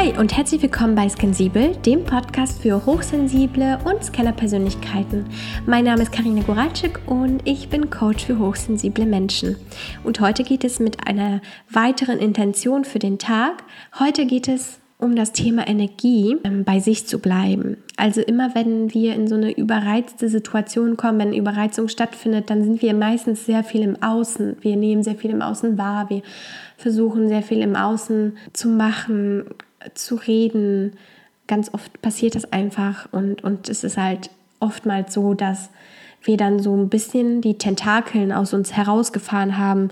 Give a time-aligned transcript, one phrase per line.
[0.00, 5.26] Hi und herzlich willkommen bei Scansibel, dem Podcast für hochsensible und Scanner-Persönlichkeiten.
[5.66, 9.56] Mein Name ist Karina Goralczyk und ich bin Coach für hochsensible Menschen.
[10.02, 13.62] Und heute geht es mit einer weiteren Intention für den Tag.
[13.98, 17.76] Heute geht es um das Thema Energie ähm, bei sich zu bleiben.
[17.98, 22.80] Also immer wenn wir in so eine überreizte Situation kommen, wenn Überreizung stattfindet, dann sind
[22.80, 24.56] wir meistens sehr viel im Außen.
[24.62, 26.08] Wir nehmen sehr viel im Außen wahr.
[26.08, 26.22] Wir
[26.78, 29.44] versuchen sehr viel im Außen zu machen,
[29.94, 30.92] zu reden.
[31.46, 34.30] Ganz oft passiert das einfach und, und es ist halt
[34.60, 35.70] oftmals so, dass
[36.22, 39.88] wir dann so ein bisschen die Tentakeln aus uns herausgefahren haben,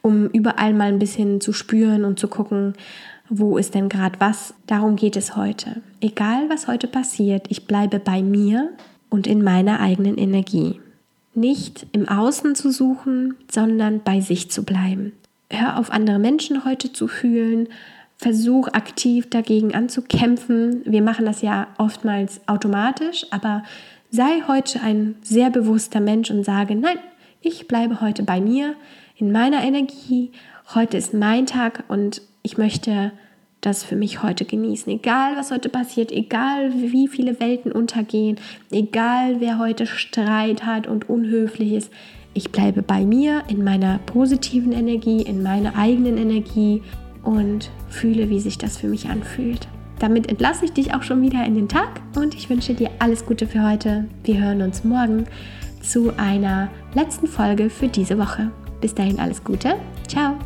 [0.00, 2.74] um überall mal ein bisschen zu spüren und zu gucken,
[3.28, 4.54] wo ist denn gerade was.
[4.66, 5.82] Darum geht es heute.
[6.00, 8.70] Egal, was heute passiert, ich bleibe bei mir
[9.08, 10.80] und in meiner eigenen Energie.
[11.34, 15.12] Nicht im Außen zu suchen, sondern bei sich zu bleiben.
[15.50, 17.68] Hör auf andere Menschen heute zu fühlen,
[18.22, 20.82] versuch aktiv dagegen anzukämpfen.
[20.84, 23.64] Wir machen das ja oftmals automatisch, aber
[24.10, 26.98] sei heute ein sehr bewusster Mensch und sage, nein,
[27.40, 28.74] ich bleibe heute bei mir,
[29.16, 30.30] in meiner Energie.
[30.74, 33.10] Heute ist mein Tag und ich möchte
[33.60, 34.92] das für mich heute genießen.
[34.92, 38.38] Egal, was heute passiert, egal, wie viele Welten untergehen,
[38.70, 41.92] egal, wer heute Streit hat und unhöflich ist.
[42.34, 46.82] Ich bleibe bei mir, in meiner positiven Energie, in meiner eigenen Energie
[47.22, 49.68] und fühle, wie sich das für mich anfühlt.
[49.98, 53.24] Damit entlasse ich dich auch schon wieder in den Tag und ich wünsche dir alles
[53.24, 54.06] Gute für heute.
[54.24, 55.26] Wir hören uns morgen
[55.80, 58.50] zu einer letzten Folge für diese Woche.
[58.80, 59.76] Bis dahin alles Gute.
[60.08, 60.36] Ciao.